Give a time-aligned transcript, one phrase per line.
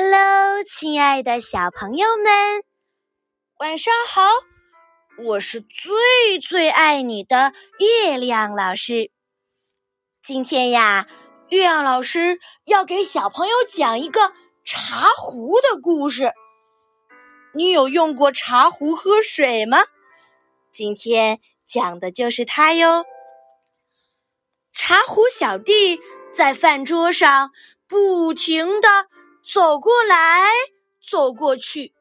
[0.00, 2.62] Hello，亲爱的小朋友们，
[3.58, 4.22] 晚上好！
[5.26, 9.10] 我是最最爱你的月亮老师。
[10.22, 11.08] 今天呀，
[11.48, 14.32] 月亮老师要给小朋友讲一个
[14.64, 16.32] 茶壶的故事。
[17.52, 19.78] 你有用过茶壶喝水吗？
[20.72, 23.04] 今天讲的就是它哟。
[24.72, 26.00] 茶壶小弟
[26.32, 27.50] 在饭桌上
[27.88, 29.08] 不停的。
[29.50, 30.50] 走过来，
[31.10, 31.94] 走过去，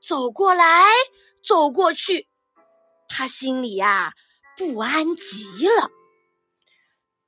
[0.00, 0.86] 走过来，
[1.44, 2.28] 走过去，
[3.08, 4.12] 他心里呀
[4.56, 5.90] 不安极了。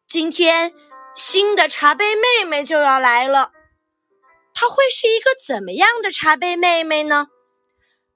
[0.09, 0.73] 今天
[1.17, 3.51] 新的茶杯妹妹就要来了，
[4.55, 7.27] 她会是一个怎么样的茶杯妹妹呢？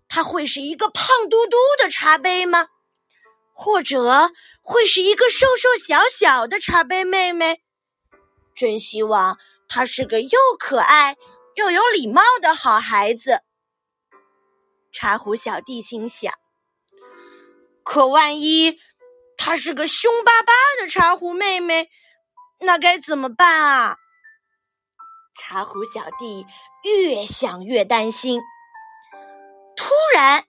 [0.09, 2.69] 她会是一个胖嘟嘟的茶杯吗？
[3.53, 4.31] 或者
[4.63, 7.61] 会是一个瘦瘦小小的茶杯妹妹？
[8.55, 9.37] 真希望
[9.69, 11.17] 她是个又可爱。
[11.57, 13.43] 又有礼貌的好孩子，
[14.93, 16.33] 茶壶小弟心想。
[17.83, 18.79] 可万一
[19.37, 21.91] 她是个凶巴巴的茶壶妹妹，
[22.61, 23.97] 那该怎么办啊？
[25.35, 26.47] 茶壶小弟
[26.85, 28.41] 越想越担心。
[29.77, 30.45] 突然，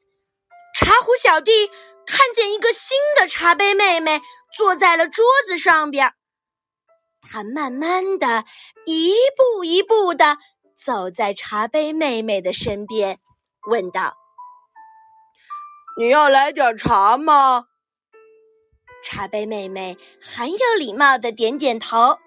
[0.75, 1.67] 茶壶小弟
[2.05, 4.21] 看见一个新的茶杯妹妹
[4.55, 6.13] 坐在了桌子上边，
[7.21, 8.45] 他慢慢的
[8.85, 10.37] 一步一步的。
[10.83, 13.19] 走在茶杯妹妹的身边，
[13.69, 14.17] 问道
[15.99, 17.65] ：“你要来点茶吗？”
[19.05, 22.17] 茶杯妹妹很有礼貌的点点头。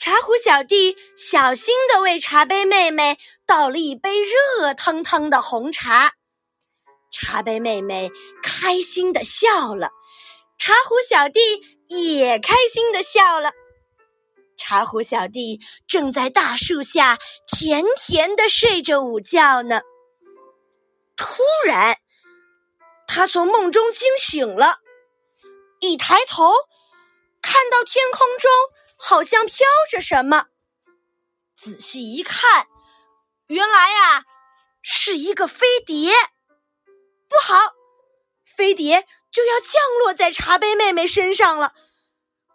[0.00, 6.12] 茶壶小弟小心的为茶杯妹妹倒了一杯热腾腾的红茶。
[7.12, 8.10] 茶杯妹妹
[8.42, 9.92] 开心的笑了，
[10.58, 11.40] 茶壶小弟
[11.86, 13.52] 也开心的笑了。
[14.56, 19.80] 茶壶小弟正在大树下甜甜的睡着午觉呢。
[21.16, 21.98] 突然，
[23.06, 24.80] 他从梦中惊醒了，
[25.80, 26.52] 一抬头，
[27.40, 28.50] 看到天空中
[28.96, 30.46] 好像飘着什么。
[31.56, 32.66] 仔细一看，
[33.46, 34.24] 原来呀，
[34.82, 36.12] 是一个飞碟。
[37.28, 37.74] 不好，
[38.44, 41.72] 飞碟就要降落在茶杯妹妹身上了！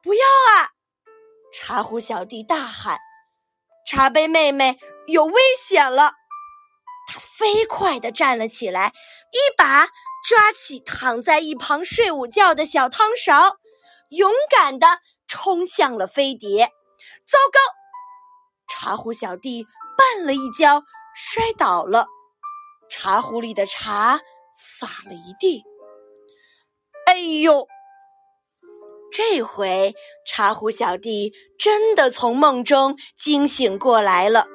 [0.01, 0.72] 不要啊！
[1.52, 3.00] 茶壶小弟大喊
[3.88, 6.14] ：“茶杯妹妹有危险了！”
[7.12, 8.94] 他飞快地站了起来，
[9.32, 9.88] 一把
[10.28, 13.58] 抓起躺在一旁睡午觉的小汤勺，
[14.10, 16.68] 勇敢地冲向了飞碟。
[17.26, 17.60] 糟糕！
[18.68, 19.66] 茶壶小弟
[19.98, 20.84] 绊了一跤，
[21.16, 22.06] 摔倒了，
[22.90, 24.20] 茶壶里的茶
[24.54, 25.64] 洒了一地。
[27.08, 27.68] 哎呦！
[29.22, 34.47] 这回茶壶小弟真的从梦中惊醒过来了，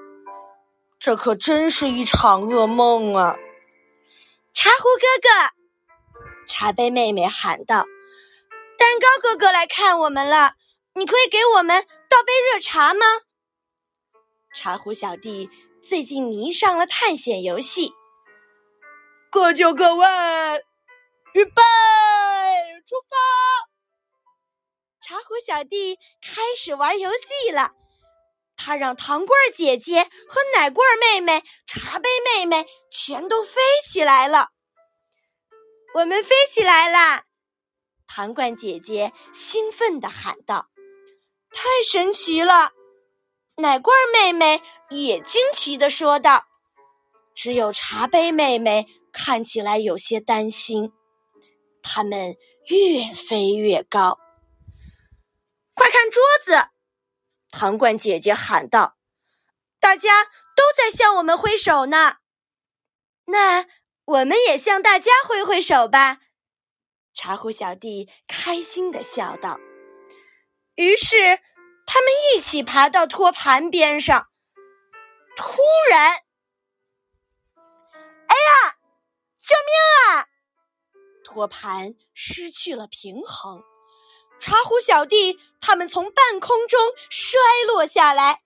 [0.98, 3.36] 这可真是一场噩梦啊！
[4.54, 5.28] 茶壶哥哥，
[6.48, 7.84] 茶杯妹妹喊道
[8.78, 10.54] ：“蛋糕哥哥来看我们了，
[10.94, 13.04] 你可以给我们倒杯热茶吗？”
[14.56, 15.50] 茶壶小弟
[15.82, 17.92] 最近迷上了探险游戏，
[19.30, 20.06] 各就各位，
[21.34, 21.52] 预备，
[22.86, 23.73] 出发！
[25.06, 27.72] 茶壶小弟开始玩游戏了，
[28.56, 34.48] 他让糖罐姐姐和奶罐妹妹、茶杯妹妹全都飞起来了。
[35.96, 37.24] 我们飞起来啦！
[38.06, 40.68] 糖罐姐姐兴奋地喊道
[41.52, 42.72] ：“太神奇了！”
[43.60, 46.46] 奶罐妹妹也惊奇地说道
[47.36, 50.94] ：“只有茶杯妹妹看起来有些担心。”
[51.84, 52.34] 他们
[52.68, 54.18] 越飞越高。
[55.84, 56.70] 快看桌子！
[57.50, 58.96] 糖罐姐姐喊道
[59.78, 62.16] ：“大家都在向我们挥手呢。”
[63.28, 63.66] 那
[64.06, 66.22] 我们也向大家挥挥手吧。
[67.12, 69.60] 茶壶小弟开心的笑道。
[70.76, 71.16] 于是
[71.84, 74.30] 他们一起爬到托盘边上。
[75.36, 76.12] 突然，
[78.26, 78.78] 哎呀！
[79.38, 80.28] 救命啊！
[81.22, 83.62] 托盘失去了平衡。
[84.44, 88.42] 茶壶小弟他们从半空中摔落下来，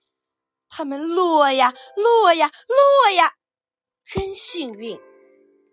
[0.69, 3.33] 他们落呀落呀落呀，
[4.05, 4.97] 真幸运！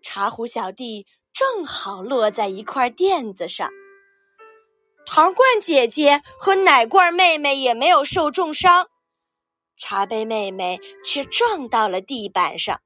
[0.03, 3.71] 茶壶小弟正好落在一块垫子上。
[5.05, 8.89] 糖罐姐姐和奶罐妹妹也没有受重伤，
[9.77, 12.81] 茶杯妹妹却撞到了地板上，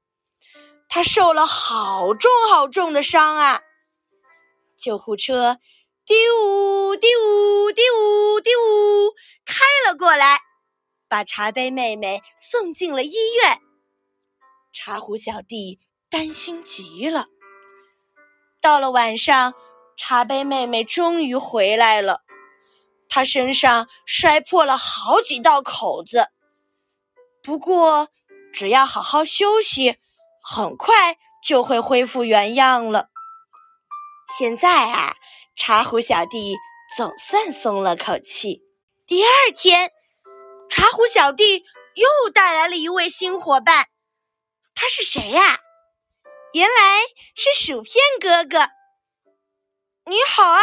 [0.88, 3.62] 她受了好重好重的伤啊！
[4.78, 5.58] 救护车。
[6.04, 9.14] 滴呜滴呜滴呜滴呜，
[9.44, 10.40] 开了过来，
[11.08, 13.60] 把茶杯妹妹送进了医院。
[14.72, 15.78] 茶壶小弟
[16.10, 17.26] 担心极了。
[18.60, 19.54] 到了晚上，
[19.96, 22.22] 茶杯妹妹终于回来了，
[23.08, 26.26] 她身上摔破了好几道口子。
[27.44, 28.08] 不过，
[28.52, 29.98] 只要好好休息，
[30.42, 33.08] 很快就会恢复原样了。
[34.36, 35.14] 现在啊，
[35.54, 36.56] 茶壶小弟
[36.96, 38.62] 总算松了口气。
[39.06, 39.92] 第二天，
[40.68, 41.64] 茶壶小弟
[41.94, 43.86] 又带来了一位新伙伴。
[44.74, 45.60] 他是谁呀？
[46.52, 47.02] 原来
[47.34, 48.70] 是薯片哥哥。
[50.06, 50.62] 你好啊，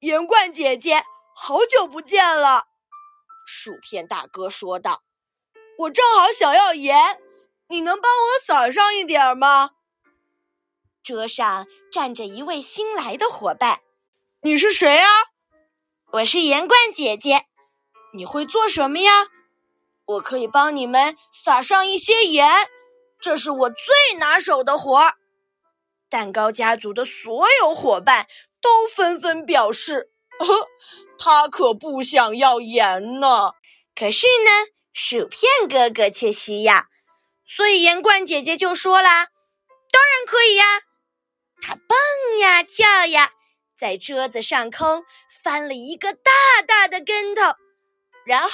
[0.00, 2.64] 盐罐姐姐，好久不见了。
[3.46, 5.02] 薯片大哥说道
[5.78, 7.20] ：“我正好想要盐，
[7.68, 9.72] 你能帮我撒上一点吗？”
[11.04, 13.82] 桌上站着一位新来的伙伴。
[14.44, 15.08] 你是谁啊？
[16.10, 17.46] 我是盐罐姐姐。
[18.12, 19.12] 你会做什么呀？
[20.04, 22.50] 我可以帮你们撒上一些盐。
[23.20, 25.14] 这是我最拿手的活儿，
[26.10, 28.26] 蛋糕家族的所有伙伴
[28.60, 30.10] 都纷纷表示
[30.40, 30.68] ：“呵
[31.20, 33.52] 他可不想要盐呢。”
[33.94, 34.50] 可是呢，
[34.92, 36.86] 薯片哥哥却需要，
[37.44, 39.28] 所以盐罐姐姐就说啦
[39.92, 40.64] ：“当然可以呀！”
[41.62, 41.96] 他蹦
[42.40, 43.32] 呀跳呀，
[43.82, 45.04] 在桌子上空
[45.42, 46.30] 翻了一个大
[46.64, 47.42] 大的跟头，
[48.24, 48.52] 然后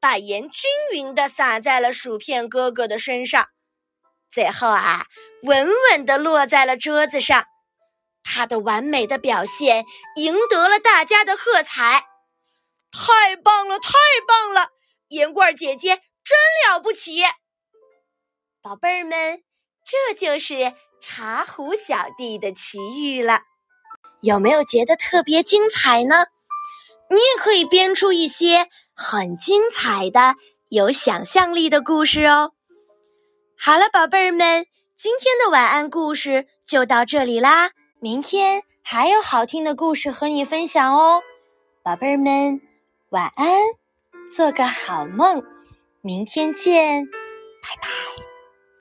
[0.00, 3.48] 把盐均匀的撒在了薯片哥哥的身上。
[4.28, 5.06] 最后啊，
[5.44, 7.46] 稳稳地落在了桌子上。
[8.24, 9.84] 他的完美的表现
[10.16, 12.04] 赢得了大家的喝彩。
[12.90, 13.92] 太棒了，太
[14.26, 14.70] 棒了！
[15.10, 16.36] 盐罐姐姐真
[16.66, 17.22] 了不起。
[18.60, 19.44] 宝贝儿们，
[19.84, 23.42] 这就是茶壶小弟的奇遇了。
[24.20, 26.26] 有没有觉得特别精彩呢？
[27.08, 30.34] 你也可以编出一些很精彩的、
[30.68, 32.52] 有想象力的故事哦。
[33.58, 34.66] 好了，宝贝儿们，
[34.96, 37.70] 今天的晚安故事就到这里啦。
[38.00, 41.22] 明天还有好听的故事和你分享哦，
[41.82, 42.60] 宝贝儿们，
[43.10, 43.46] 晚安，
[44.34, 45.44] 做个好梦，
[46.02, 48.35] 明天见，拜拜。